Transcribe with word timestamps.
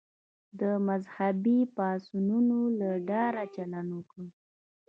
د 0.59 0.61
مذهبي 0.87 1.59
پاڅونونو 1.75 2.59
له 2.79 2.89
ډاره 3.09 3.43
چلند 3.55 3.89
وکړ. 3.97 4.25